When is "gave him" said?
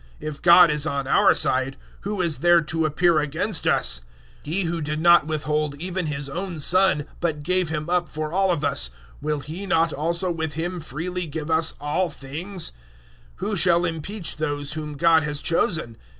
7.43-7.87